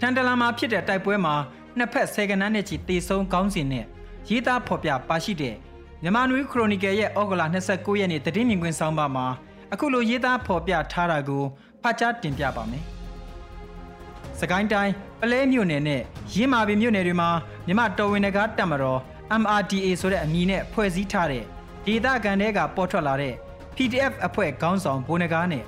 [0.00, 1.34] ထန်တလန်မှာဖြစ်တဲ့တိုက်ပွဲမှာ
[1.78, 3.84] နှစ်ဖက်ဆယ်ကနန်းနဲ့ချီတေဆုံးကောင်းစဉ်နဲ့
[4.28, 5.54] ရေးသားဖော်ပြပါရှိတဲ့
[6.02, 9.26] မြန်မာနွေခရိုနီကယ်ရဲ့ဩဂုတ်လ29ရက်နေ့တည်င်းမြင်ကွင်းဆောင်ပါမှာ
[9.72, 11.44] အခုလိုရေးသားဖော်ပြထားတာကို
[11.82, 12.84] ဖတ်ကြားတင်ပြပါမယ်။
[14.40, 16.02] စကိုင်းတိုင်းပလဲမြို့နယ်နဲ့
[16.34, 17.30] ရင်းမာပင်မြို့နယ်တွေမှာ
[17.66, 19.00] မြမတော်ဝင်နဂါတက်မတော်
[19.40, 21.44] MRDA ဆိုတဲ့အမည်နဲ့ဖွဲ့စည်းထားတဲ့
[21.86, 23.34] ဒေသခံတွေကပေါ်ထွက်လာတဲ့
[23.76, 25.64] PDF အဖွဲ့ခေါင်းဆောင်ဘိုးနဂါနဲ့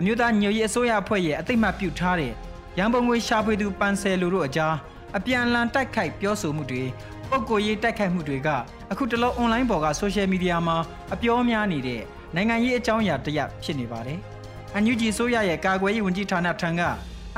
[0.00, 2.32] အမျိုးသားညွေရေးအစိုးရအဖွဲ့ရဲ့အသိမှတ်ပြုထားတဲ့
[2.78, 4.74] ရန်ပုံငွေရှာဖွေသူပန်ဆယ်လူတို့အကြား
[5.16, 6.82] အပြန်အလှန်တိုက်ခိုက်ပြောဆိုမှုတွေ
[7.30, 8.48] ပုံကိုရေးတိုက်ခိုက်မှုတွေက
[8.90, 10.76] အခုတလောအွန်လိုင်းပေါ်ကဆိုရှယ်မီဒီယာမှာ
[11.14, 12.02] အပြောများနေတဲ့
[12.34, 14.18] နိုင်ငံရေးအကြောင်းအရာတရဖြစ်နေပါတယ်။
[14.74, 16.82] အန်ယူဂျီဆိုရရဲ့ကာကွယ်ရေးဝန်ကြီးဌာနထံက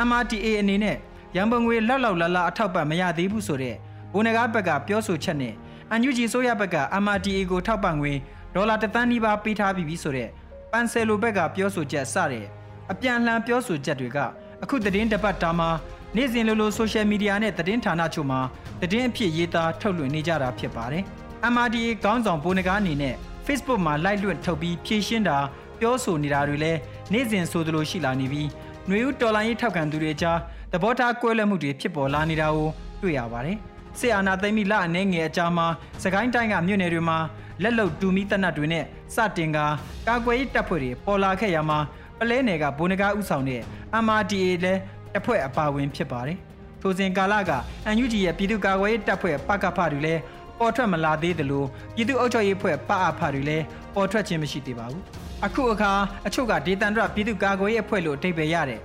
[0.08, 0.96] MRTA အနေနဲ့
[1.36, 3.76] ရန်ပုံငွေလောက်လောက်လာလာအထောက်ပံ့မရသေးဘူးဆိုတဲ့
[4.12, 5.54] ဘိုးနဂါဘက်ကပြောဆိုချက်နဲ့
[5.90, 8.12] အန်ယူဂျီဆိုရဘက်က MRTA ကိုထောက်ပံ့ငွေ
[8.54, 10.28] ဒေါ်လာတသန်းနီးပါးပေးထားပြီးပြီဆိုတဲ့
[10.72, 12.46] ပန်ဆယ်လိုဘက်ကပြောဆိုချက်စတဲ့
[12.92, 14.18] အပြန်အလှန်ပြောဆိုချက်တွေက
[14.62, 15.70] အခုသတင်းတပတ်တာမှာ
[16.16, 18.40] နေ့စဉ်လိုလိုဆိုရှယ်မီဒီယာနဲ့သတင်းဌာနချို့မှာ
[18.80, 21.04] သတင်းအဖြစ်ရေးသားထုတ်လွှင့်နေကြတာဖြစ်ပါတယ်။
[21.52, 23.14] MRDA ကောင်းဆောင်ဘိုးနဂါအနေနဲ့
[23.46, 25.38] Facebook မှာ live လွှင့်ထုတ်ပြီးဖြည့်ရှင်းတာ
[25.80, 26.78] ပြောဆိုနေတာတွေလည်း
[27.12, 28.48] နေ့စဉ်ဆိုသလိုရှိလာနေပြီး
[28.86, 30.38] ຫນွေဦးတော်လိုင်းရေးထောက်ခံသူတွေကြား
[30.72, 32.68] သဘောထားကွဲလွဲမှုတွေဖြစ်ပေါ်လာနေတာကို
[33.02, 33.56] တွေ့ရပါတယ်။
[33.98, 35.66] စစ်အာဏာသိမ်းပြီးလအနေငယ်အကြာမှာ
[36.02, 37.18] စကိုင်းတိုင်းကမြို့နယ်တွေမှာ
[37.62, 39.58] လက်လုံတူမီတနတ်တွေနဲ့ စတင်က
[40.06, 41.78] ကာကွယ်ရေးတပ်ဖွဲ့တွေပေါ်လာခဲ့ရမှာ
[42.18, 43.62] ပလဲနယ်ကဘိုးနဂါဥဆောင်တဲ့
[44.04, 44.80] MRDA လည်း
[45.12, 46.38] တပ်ဖွဲ့အပါဝင်ဖြစ်ပါတယ်။
[46.80, 47.50] ထိုစဉ်ကာလက
[47.86, 50.20] အန်ယူဂျီရဲ့ပြည်သူ့ကာကွယ်ရေးတပ်ဖွဲ့ပကဖတွေလည်း
[50.58, 51.64] ပေါ်ထွက်မလာသေးသလို
[51.94, 53.64] ပြည်သူ့အုပ်ချုပ်ရေးဖွဲ့ပအဖတွေလည်း
[53.94, 55.02] ပေါ်ထွက်ခြင်းမရှိသေးပါဘူး။
[55.46, 55.92] အခုအခါ
[56.26, 58.80] အချို့ကဒေသန္တရပြည်သူ့ကာကွယ်ရေးအဖွဲ့လို့အဓိပ္ပာယ်ရတဲ့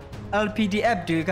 [0.45, 1.31] LPDF တွေက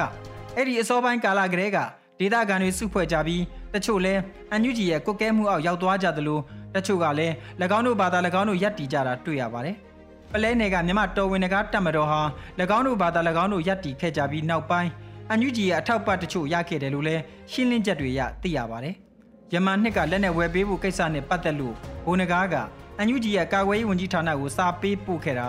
[0.56, 1.80] အဲ့ဒီအစောပိုင်းကာလကတည်းက
[2.20, 4.14] ဒေသခံတွေစုဖွဲ့ကြပြီးတချို့လဲ
[4.52, 6.40] အန်ယူဂျီရဲ့ကုတ်ကဲမှုအောက်ရောက်သွားကြသလို
[6.76, 7.34] တချို့ကလည်း၎
[7.78, 9.76] င်းတို့ဘာသာ၎င်းတို့ယက်တီကြတာတွေ့ရပါတယ်။
[10.32, 12.22] ပလဲနယ်ကမြမတော်ဝင်ကတပ်မတော်ဟာ၎
[12.78, 14.90] င်းတို့ဘာသာ၎င်းတို့ယက်တီခဲ့ကြပြီးနောက်ပိုင်း
[15.30, 18.96] အန်ယူဂျီရဲ့အထောက်ပံ့တချို့ရခဲ့တယ်လို့လည်းရှင်းလင်းချက်တွေရသိရပါတယ်။
[19.54, 22.56] ယမန်နှစ်ကလက်နက်ဝယ်ပေးဖို့ကိစ္စနဲ့ပတ်သက်လို့ဘိုးနဂါက
[22.98, 25.48] အန်ယူဂျီရဲ့ကာကွယ်ရေးဝန်ကြီးဌာနကိုစာပေးပို့ခဲ့တာ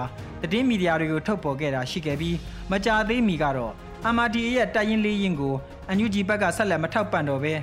[0.53, 2.37] တည်င်းမီဒီယာတွေကိုထုတ်ပေါ်ခဲ့တာရှိခဲ့ပြီး
[2.73, 3.73] မကြာသေးမီကတော့
[4.15, 5.55] MRDA ရဲ့တိုက်ရင်လေးရင်ကို
[5.89, 7.55] အန်ယူဂျီဘက်ကဆက်လက်မထောက်ပံ့တော့ဘဲ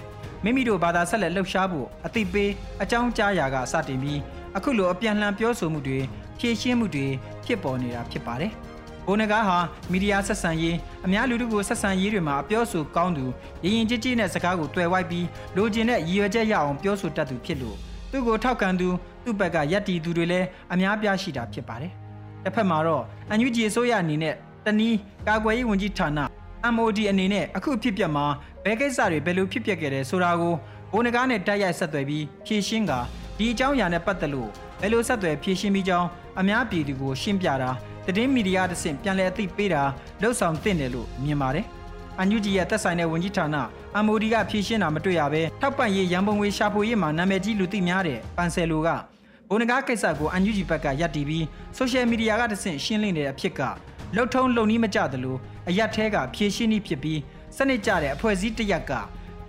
[0.44, 2.52] မိမိတို့ဘာသာဆက်လက်လှုပ်ရှားဖို့အသိပေး
[2.84, 4.20] အကြောင်းကြားရာကစတင်ပြီး
[4.58, 6.00] အခုလိုအပြန်လှန်ပြောဆိုမှုတွေ
[6.40, 7.08] ဖြည့်ရှင်းမှုတွေ
[7.46, 8.52] ဖြစ်ပေါ်နေတာဖြစ်ပါတယ်။
[9.06, 9.58] ဘိုနဂါဟာ
[9.92, 13.26] မီဒီယာဆက်ဆံရေးအများလူထုကိုဆက်ဆံရေးတွေမှာအပြောဆိုကောင်းသူ
[13.64, 17.78] ရင်ရင်ကြည်ကြည်နဲ့စကားကိုတွေ့ဝိုက်ပြီးလိုချင်တဲ့ရည်ရွယ်ချက်ရအောင်ပြောဆိုတတ်သူဖြစ်လို့
[18.12, 18.88] သူ့ကိုထောက်ခံသူ
[19.24, 21.92] သူ့ဘက်ကယက်တီသူတွေလည်းအများပြားရှိတာဖြစ်ပါတယ်။
[22.44, 26.20] တစ်ဖက်မှာတော့အန်ယူဂျီအစိုးရအနေနဲ့တနည်းကာကွယ်ရေးဝန်ကြီးဌာန
[26.76, 28.26] MOD အနေနဲ့အခုဖြစ်ပျက်မှာ
[28.64, 30.54] ဘယ်ကိစ္စတွေဘယ်လိုဖြစ်ပျက်ခဲ့တယ်ဆိုတာကို
[30.92, 32.92] ဘိုးနဂါနဲ့တိုက်ရိုက်ဆက်သွယ်ပြီးဖြည့်ရှင်းက
[33.38, 34.50] ဒီအကြောင်းအရာနဲ့ပတ်သက်လို့
[34.82, 36.08] ဘယ်လိုဆက်သွယ်ဖြည့်ရှင်းပြီးကြောင်း
[36.40, 37.70] အများပြည်သူကိုရှင်းပြတာ
[38.06, 39.84] တည်င်းမီဒီယာတစ်ဆင့်ပြန်လည်အသိပေးတာ
[40.22, 41.66] လှုပ်ဆောင်သင့်တယ်လို့မြင်ပါတယ်။
[42.20, 43.48] အန်ယူဂျီရဲ့သက်ဆိုင်တဲ့ဝန်ကြီးဌာန
[44.06, 48.90] MOD ကဖြည့်ရှင်းတာမတွေ့ရဘဲထောက်ပံ့ရေးရန်ပုံငွေရှာဖွေရေးမှာနာမည်ကြီးလူသိများတဲ့ပန်ဆယ်လိုက
[49.50, 51.46] ဘုံနဂါကိစ္စကိုအန်ယူဂျီဘက်ကရပ်တည်ပြီး
[51.78, 53.62] ဆိုရှယ်မီဒီယာကတစ်ဆင့်ရှင်းလင်းတဲ့အဖြစ်က
[54.16, 55.36] လှုပ်ထုံးလုံနီးမကြသလို
[55.72, 57.20] အရက်ထဲကဖြည့်ရှင်းနည်းဖြစ်ပြီး
[57.58, 58.92] စနစ်ကျတဲ့အဖွဲ့အစည်းတစ်ရက်က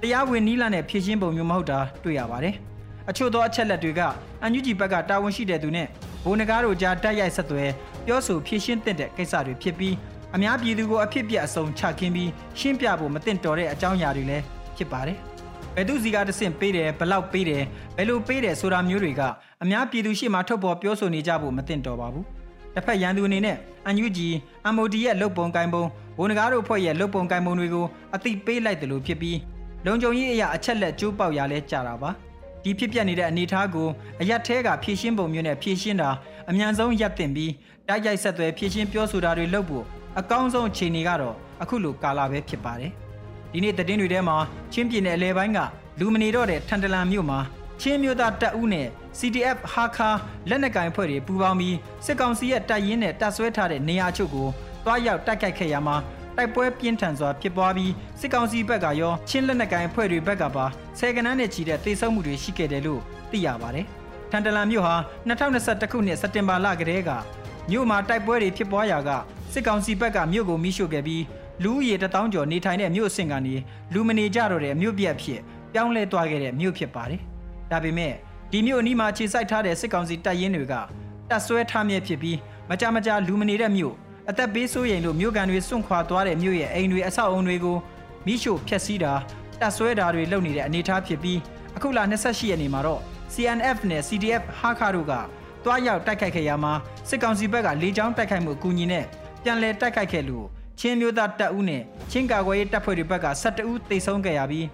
[0.00, 2.54] တရားဝင်နီးလာတဲ့ဖြည့်ရှင်းပုံမျိုးမဟုတ်တာတွေ့ရပါတယ်။
[3.10, 4.00] အချို့သောအချက်လက်တွေက
[4.42, 5.86] အန်ယူဂျီဘက်ကတာဝန်ရှိတဲ့သူနဲ့
[6.24, 7.70] ဘိုးနဂါတို့ကြားတိုက်ရိုက်ဆက်သွယ်
[8.06, 9.94] ပြောဆိုဖြည့်ရှင်းတဲ့ကိစ္စတွေဖြစ်ပြီး
[10.34, 14.44] အများပြည်သူကိုအဖြစ်ပြအစုံချခင်းပြီးရှင်းပြဖို့မသင့်တော်တဲ့အကြောင်းအရာတွေလည်း
[14.76, 15.18] ဖြစ်ပါတယ်။
[15.74, 17.62] ဘယ်သူစီကတဆင့်ပေးတယ်ဘလောက်ပေးတယ်
[17.96, 19.22] ဘယ်လိုပေးတယ်ဆိုတာမျိုးတွေက
[19.62, 22.24] အများပြည်သူရှေ့မှာထုတ်ပေါ်ပြောဆိုနေကြဖို့မသင့်တော်ပါဘူး။
[22.74, 23.56] တစ်ဖက်ရန်သူအနေနဲ့
[23.86, 24.28] အန်ယူဂျီ
[24.74, 25.84] MOD ရဲ့လုတ်ပုံကိုင်ပုံ
[26.16, 29.38] ဘိုးနဂါတို့ဖွဲ့ရဲ့လုတ်ပုံကိုင်ပုံတွေကိုအသိပေးလိုက်တယ်လို့ဖြစ်ပြီး
[29.86, 32.10] လုံခြုံရေးအရာအချက်လက်ကျိုးပေါက်ရလဲကြတာပါ
[32.62, 33.88] ဒီဖြစ်ပျက်နေတဲ့အနေအထားကို
[34.20, 36.10] အရက်သေးကဖြည့်ရှင်းပုံမျိုးနဲ့ဖြည့်ရှင်းတာ
[36.50, 37.52] အမြန်ဆုံးရပ်တင်ပြီး
[37.88, 39.84] တိုက်ရိုက်ဆက်သွယ်ဖြည့်ရှင်းပြောဆိုတာတွေလုပ်ဖို့
[40.18, 42.92] အကောင်းဆုံးအခြေအနေကတော့အခုလိုကာလာပဲဖြစ်ပါတယ်
[43.52, 44.36] ဒီနေ့သတင်းတွေထဲမှာ
[44.72, 45.58] ချင်းပြည်နယ်အလဲပိုင်းက
[45.98, 47.38] လူမနေတော့တဲ့ထန်တလန်မြို့မှာ
[47.80, 50.08] ချင်းမျိုးသားတပ်ဦးနဲ့ CDF ဟာခါ
[50.48, 54.48] လက်နက်ကင်ဖွဲ့တွေပူးပေါင်းပြီးစစ်ကောင်စီရဲ့တပ်ရင်းနဲ့တပ်ဆွဲထားတဲ့နေရာချုပ်ကို
[54.84, 55.96] တွားရောက်တိုက်ခိုက်ခဲ့ရမှာ
[56.36, 60.64] တိုက်ပွဲပြင်းထန်စွာဖြစ်ပွားပြီးစစ်ကောင်စီဘက်ကရောချင်းလက်နက်ကိုင်အဖွဲ့တွေဘက်ကပါ
[60.98, 63.86] ဆယ်ကနန်းနဲ့ချီတဲ့တိတ်ဆုံမှုတွေရှိခဲ့တယ်လို့သိရပါတယ်။
[64.30, 64.94] ထန်တလန်မြို့ဟာ
[65.28, 67.10] 2021ခုနှစ်စက်တင်ဘာလကတည်းက
[67.70, 69.10] မြို့မှာတိုက်ပွဲတွေဖြစ်ပွားရာက
[69.52, 71.22] စစ်ကောင်စီဘက်ကမြို့ကိုမိရှို့ခဲ့ပြီး
[71.62, 73.54] လူဦးရေတထောင်ကျော်နေထိုင်တဲ့မြို့အဆင့်ကနေ
[73.92, 75.40] လူမနေကြတော့တဲ့မြို့ပြက်ဖြစ်
[75.72, 77.20] ပြောင်းလဲသွားခဲ့တဲ့မြို့ဖြစ်ပါတယ်။
[77.70, 78.12] ဒါပေမဲ့
[78.50, 80.74] ဒီမြို့အနီးမှာခြေစိုက်ထားတဲ့စစ်ကောင်စီတပ်ရင်းတွေက
[81.30, 82.38] တပ်ဆွဲထားမြဲဖြစ်ပြီး
[82.70, 83.94] မကြမကြလူမနေတဲ့မြို့
[84.30, 87.76] အသက်ပေးဆိုးရင်လို့မြို့ကန်တွေစွန့်ခွာသွားတဲ့မြို့ရဲ့အိမ်တွေအဆောက်အုံတွေကို
[88.26, 89.12] မိရှို့ဖျက်ဆီးတာ
[89.60, 91.38] တပ်ဆွဲတာတွေလုပ်နေတဲ့အနေအထားဖြစ်ပြီး
[91.76, 93.00] အခုလ28ရက်နေ့မှာတော့
[93.34, 95.12] CNF နဲ့ CDF ဟာခါတို့က
[95.64, 96.72] တွားရောက်တိုက်ခိုက်ခဲ့ရမှာ
[97.08, 99.04] စစ်ကောင်စီဘက်ကလေကြောင်းတိုက်ခိုက်မှုအကူအညီနဲ့
[99.42, 100.46] ပြန်လည်တိုက်ခိုက်ခဲ့လို့
[100.80, 104.66] ချင်းမျိုးသားတပ်ဦးနဲ့ချင်းကာကွယ်ရေးတပ်ဖွဲ့တွေဘက်က12ဦးသေဆုံးခဲ့ရပြီး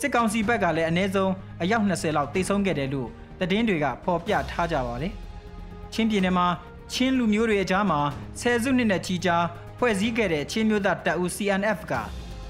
[0.00, 3.08] စစ်ကောင်စီဘက်ကလည်းအနည်းဆုံးအယောက်20လောက်သေဆုံးခဲ့တယ်လို့
[3.40, 5.12] သတင်းတွေကဖော်ပြထားကြပါတယ်။
[5.92, 6.46] ချင်းပြည်နယ်မှာ
[6.92, 8.00] ချင်းလူမျိုးတွေအကြားမှာ
[8.40, 9.36] ဆယ်စုနှစ်နဲ့ချီကြာ
[9.78, 11.92] ဖွဲ့စည်းခဲ့တဲ့ချင်းမျိုးသားတပ်ဦး CNF က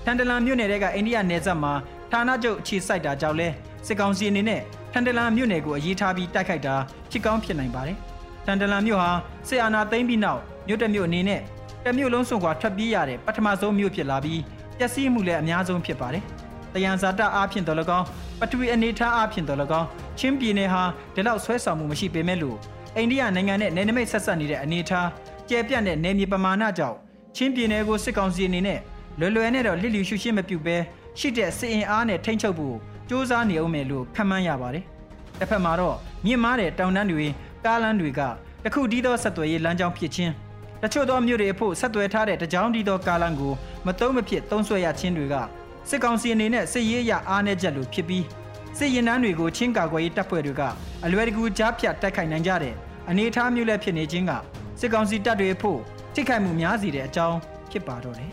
[0.04, 1.72] ထန်တလန်မြို့နယ်ကအိန္ဒိယနယ်စပ်မှာ
[2.12, 3.48] ဌာနချုပ်အခြေစိုက်တာကြောင့်လဲ
[3.86, 4.60] စစ်ကောင်စီအနေနဲ့
[4.92, 6.74] ထန်တလန်မြို့နယ်ကိုအရေးထားပြီးတိုက်ခိုက်တာ
[7.10, 7.96] ဖြစ်ကောင်းဖြစ်နိုင်ပါတယ်။
[8.46, 9.10] ထန်တလန်မြို့ဟာ
[9.48, 11.40] စစ်အာဏာသိမ်းပြီးနောက်မြို့တစ်မြို့အနေနဲ့
[11.84, 14.40] တမြို့လုံးစွန့်ခွာထွက်ပြေးရတဲ့ပထမဆုံးမြို့ဖြစ်လာပြီး
[14.78, 16.24] ပျက်စီးမှုလည်းအများဆုံးဖြစ်ပါတယ်။
[16.74, 18.06] တယံဇာတအားဖြင့်တော်လကောင်း
[18.40, 19.86] ပထဝီအနေထားအားဖြင့်တော်လကောင်း
[20.18, 20.82] ချင်းပြည်နယ်ဟာ
[21.14, 22.56] ဒီလောက်ဆွဲဆောင်မှုမရှိပေမဲ့လို့
[22.96, 25.08] အိန္ဒိယနိုင်ငံနဲ့နယ်နိမိတ်ဆက်ဆက်နေတဲ့အနေထား
[25.48, 26.96] ကျယ်ပြန့်တဲ့နယ်မြေပမာဏကြောင့်
[27.36, 28.80] ချင်းပြည်နယ်ကိုစစ်ကောင်စီအနေနဲ့
[29.18, 30.76] လွယ်လွယ်နဲ့တော့လစ်လျူရှုရှင်းမပြုတ်ပဲ
[31.18, 32.76] ရှိတဲ့စစ်အင်အားနဲ့ထိန်းချုပ်ဖို့
[33.08, 34.84] စ조사နေအောင်မယ်လို့ခန့်မှန်းရပါတယ်။
[35.38, 37.26] တစ်ဖက်မှာတော့မြင့်မားတဲ့တောင်တန်းတွေ
[37.64, 38.20] ကားလမ်းတွေက
[38.64, 40.32] တခုတည်းသောဆက်သွယ်ရေးလမ်းကြောင်းဖြစ်ခြင်း
[40.82, 43.52] တချို့သောမြို့တွေအဖို့ဆက်သွယ်ထားတဲ့တကြောင်တည်းသောကားလမ်းကို
[43.86, 45.34] မတုံးမဖြစ်သုံးဆွဲရခြင်းတွေက
[45.88, 48.24] စစ်ကောင်စီအနေနဲ့စစ်ရေးရအားနည်းချက်လိုဖြစ်ပြီး
[48.78, 50.62] စစ်ရင်တန်းတွေကိုချင်းကာကွယ်ရေးတပ်ဖွဲ့တွေက
[51.04, 52.74] အလွယ်တကူကြားဖြတ်တိုက်ခိုက်နိုင်ကြတဲ့
[53.08, 54.32] အနေအထားမျိုးလည်းဖြစ်နေခြင်းက
[54.80, 55.80] စစ်ကောင်စီတပ်တွေအဖို့
[56.14, 57.38] ထိခိုက်မှုများစေတဲ့အကြောင်း
[57.70, 58.30] ဖြစ်ပါတော့တယ်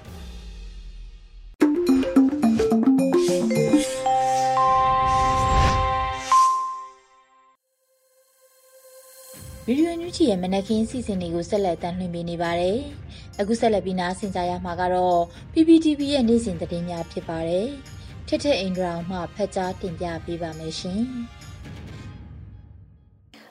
[9.69, 12.78] ဗီဒီယိုညူချီရဲ့မနက်ခင်းစီစဉ်တွေကိုဆက်လက်တင်လွှင့်ပေးနေပါတယ်။
[13.39, 15.19] အခုဆက်လက်ပြီးနားဆင်ကြရမှာကတော့
[15.54, 17.67] PPTV ရဲ့နေ့စဉ်သတင်းများဖြစ်ပါတယ်။
[18.30, 21.02] ထက်ထက်အင်ဒရာမှဖတ်ကြားတင်ပြပေးပါမယ်ရှင်။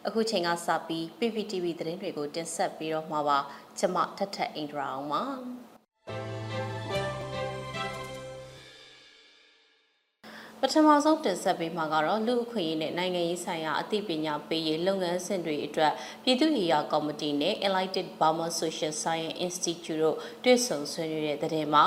[0.07, 3.39] အခုချိန်ကစပြီး PPTV သတင်းတွေကိုတင်ဆက်ပြီးတော့မှာပါ။
[3.79, 5.23] ကျွန်မထက်ထက်အင်ဒရာအောင်ပါ။
[10.61, 21.87] ပထမဆုံးတင်ဆက်ပေးမှာကတော့လူအခွင့်အရေးနဲ့နိုင်ငံရေးဆိုင်ရာအသိပညာပေးရေးလုပ်ငန်းစဉ်တွေအတွက်ပြည်သူ့ရေးရာကော်မတီနဲ့ Enlightened Burma Social Science Institute တို့တွေ့ဆုံဆွေးနွေးတဲ့တဲ့ထဲမှာ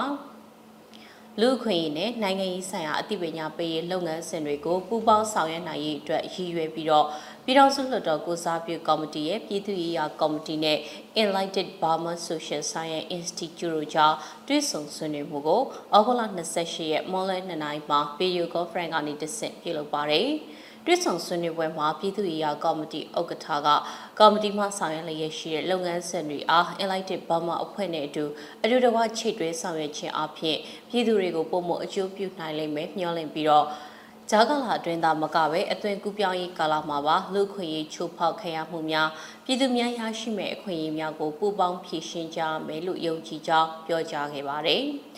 [1.42, 7.06] လူခွင့်ရေးနဲ့နိုင်ငံရေးဆိုင်ရာအသိပညာပေးရေးလုပ်ငန်းစဉ်တွေကိုပူးပေါင်းဆောင်ရွက်နိုင်ရေးအတွက်ရည်ရွယ်ပြီးတော့
[7.46, 10.78] ပြည်ထောင်စုလွှတ်တော်ကိုစားပြုကော်မတီရဲ့ပြည်သူ့ရေးရာကော်မတီနဲ့
[11.22, 14.14] Enlightened Burma Social Science Institute တို့ကြား
[14.48, 15.62] တွေ့ဆုံဆွေးနွေးမှုကို
[15.96, 16.22] ဩဂုတ်လ
[16.58, 20.30] 28ရက်မွန်လွဲ2နာရီမှာ Video Conference ကနေတဆင့်ပြုလုပ်ပါတယ်။
[20.90, 23.68] တွစ်ဆောင်ဆွေးနွေးပွဲမှာပြည်သူ့ရေးရာကော်မတီဥက္ကဋ္ဌက
[24.20, 28.26] ကော်မတီမှဆောင်ရွက်လျက်ရှိတဲ့လုပ်ငန်းစဉ်တွေအား Enlightened Burma အဖွဲ့နဲ့အတူ
[28.64, 30.58] အတူတကွချိတ်တွဲဆောင်ရွက်ခြင်းအပြင်
[30.90, 33.66] ပြည်သူတွေကိုပုံမအကျိုးပြုနိုင်လိမ့်မယ်မျှော်လင့်ပြီးတော့
[34.32, 39.10] ဂျာကာလာအတွင်းသားမကပဲအသွင်ကူးပြောင်းရေးကာလမှာပါလူခွင့်ရေးချိုးဖောက်ခံရမှုများ
[39.46, 44.84] ပြည်သူများရရှိမဲ့အခွင့်အရေးများကိုပူးပေါင်းဖြည့်ရှင်းကြမယ်လို့ယုံကြည်ကြောင်းပြောကြားခဲ့ပါတယ်။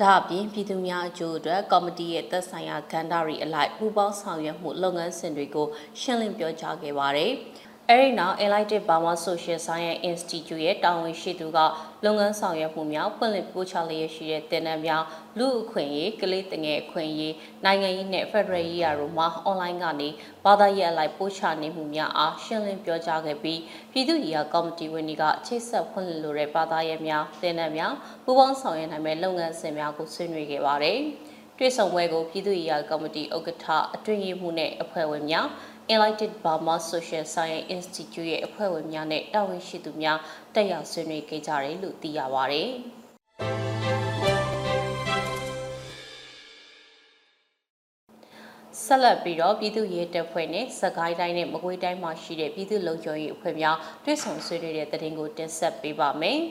[0.00, 5.66] ဒါအပြင်ပြည်သူများအကျိုးအတွက်ကော်မတီရဲ့သက်ဆိုင်ရာကဏ္ဍတွေအလိုက်ပူးပေါင်းဆောင်ရွက်မှုလုပ်ငန်းစဉ်တွေကို
[6.00, 7.32] ရှင်းလင်းပြောကြားခဲ့ပါတယ်။
[7.90, 11.58] အဲဒီနောက် Enlightened Burma Social Science Institute ရဲ့တာဝန်ရှိသူက
[12.04, 15.02] လုပ်ငန်းဆောင်ရွက်မှုများဖွင့်လှစ်ပို့ချလျက်ရှိတဲ့တင်နန်းများ
[15.38, 20.08] လူအခွင့်အရေးကလေးတငယ်အခွင့်အရေးနိုင်ငံရေးနဲ့ Federal ရေးရာတို့မှာ online ကနေ
[20.44, 23.60] ဘာသာရေးအလိုက်ပို့ချနေမှုများအားရှင်းလင်းပြောကြားခဲ့ပြီး
[23.92, 27.92] ပြည်သူ့ရေးရာကော်မတီဝင်တွေကချိတ်ဆက်ဖွင့်လှစ်လိုတဲ့ဘာသာရေးများတင်နန်းများ
[28.24, 31.00] ပူးပေါင်းဆောင်ရွက်နိုင်မဲ့လုပ်ငန်းစဉ်များကိုဆွေးနွေးခဲ့ပါတယ်။
[31.58, 35.46] တွေ့ဆုံပွဲကိုပြည်သူ့ရေးရာကော်မတီဥက္ကဋ္ဌအတွင်းရေးမှူးနဲ့အဖွဲ့ဝင်များ
[35.86, 40.18] Enlightened Burma Social Science Institute ရဲ့အဖွဲ့ဝင်များနဲ့တာဝန်ရှိသူများ
[40.54, 42.62] တက်ရောက်ဆွေးနွေးခဲ့ကြတယ်လို့သိရပါဗျ။
[48.84, 56.40] ဆက်လက်ပြီးတော့ပြည်သူ့ရေးတပ်ဖွဲ့နဲ့စကိုင်းတိုင်းနဲ့မကွေးတိုင်းမှာရှိတဲ့ပြည်သူ့လုံခြုံရေးအဖွဲ့များတွဲဆောင်ဆွေးနွေးတဲ့တရင်ကိုတင်ဆက်ပေးပါမယ်။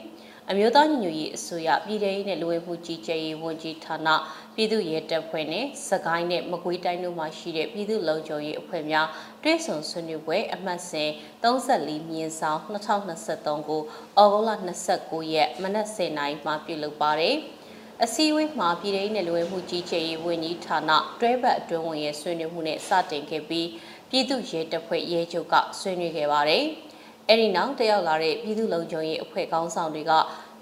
[0.52, 4.08] အမျိုးသားညီညွတ်ရေးအစိုးရပြည်ထရေးနဲ့လူဝင်မှုကြီးကြပ်ရေးဝန်ကြီးဌာန
[4.56, 9.08] ပြည်သူ့ရဲတပ်ဖွဲ့နဲ့စကိုင်းနဲ့မကွေးတိုင်းတို့မှာရှိတဲ့ပြည်သူ့လုံခြုံရေးအဖွဲ့များ
[9.44, 11.10] တွဲဆုံဆွေးနွေးပွဲအမှတ်စဉ်
[11.44, 13.82] 34မြင်းဆောင်2023ကို
[14.18, 14.52] အော်ဂုတ်လ
[14.92, 17.36] 29ရက်မနက်10:00နာရီမှာပြုလုပ်ပါတယ်။
[18.04, 23.68] အစည်းအဝေးမှာပြည်ထောင်နဲ့လူဝင်မှုကြီးကြပ်ရေးဝန်ကြီးဌာနတွဲဘက်အတွင်းဝင်ရဲ့ဆွေးနွေးမှုနဲ့စတင်ခဲ့ပြီး
[24.10, 26.66] ပြည်သူ့ရဲတပ်ဖွဲ့ရဲချုပ်ကဆွေးနွေးခဲ့ပါတယ်။
[27.30, 30.14] အဲ့ဒီနောက်တက်ရောက်လာတဲ့ပြည်သူ့လုံခြုံရေးအဖွဲ့ခေါင်းဆောင်တွေက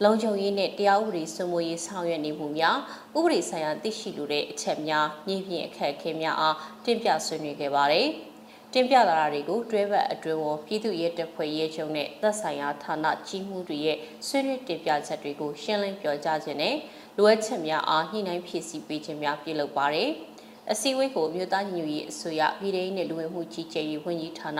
[0.03, 2.77] လုံခြုံရေးနဲ့တရားဥပဒေစိုးမိုးရေးဆောင်ရွက်နေမှုများ
[3.17, 8.07] ဥပဒေဆိုင်ရာသိရှိလိုတဲ့အချက်များညှိပြင်းအခက်အခဲများအားတင်ပြဆွေးနွေးခဲ့ပါတယ်။
[8.73, 13.97] တင်ပြလာတာတွေကိုတွဲဘက်အတွင်းဝန်ပြည်သူ့ရဲတပ်ဖွဲ့ရဲချုပ်နဲ့သက်ဆိုင်ရာဌာနကြီးမှုတွေရဲ့
[14.27, 16.75] ဆွေးနွေးတင်ပြချက်တွေကိုရှင်းလင်းပြောကြားခြင်းနဲ့
[17.17, 20.09] လိုအပ်ချက်များအားညှိနှိုင်းဖြည့်ဆည်းပေးခြင်းများပြုလုပ်ပါတယ်။
[20.71, 24.59] အစည်းအဝေးကိုမြို့သားညီညွတ်ရေးအစိုးရပြည်ထောင်စုလူဝင်မှုကြီးကြပ်ရေးဝန်ကြီးဌာန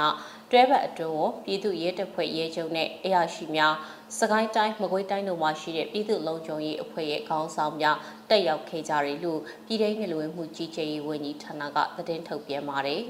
[0.51, 3.73] တွဲဘက်အတွင်းကိုပြည်သူ့ရဲတပ်ဖွဲ့ရဲချုပ်နဲ့အရာရှိများ
[4.19, 7.97] စကိုင်းတိုင်းမကွေးတိုင်းတို့မှာရှိတဲ့ပြည်သူ့လုံခြုံရေးအဖွဲ့ရဲ့ခေါင်းဆောင်များ
[8.29, 13.01] တက်ရောက်ခဲ့ကြတယ်လို့ပြည်ထောင်စုလူဝင်မှုကြီးကြပ်ရေးဝန်ကြီးဌာနကသတင်းထုတ်ပြန်ပါတယ်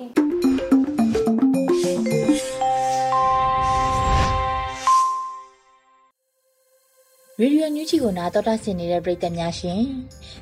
[7.39, 9.83] ရေဒီယိုညူချီကိုနားတော်တာဆင်နေတဲ့ပရိသတ်များရှင်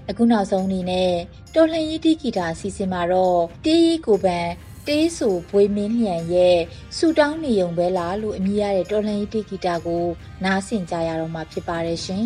[0.09, 1.11] အခုနောက်ဆုံးအနေနဲ့
[1.55, 4.47] တော်လှန်ရေးတီဂီတာအစီအစဉ်မှာတော့တေးရီကိုပန်
[4.87, 6.57] တေးဆူဘွေမင်းလျံရဲ့
[6.97, 10.05] ဆူတောင်းနေုံပဲလားလို့အမည်ရတဲ့တော်လှန်ရေးတီဂီတာကို
[10.43, 12.25] နားဆင်ကြရတော့မှာဖြစ်ပါတယ်ရှင်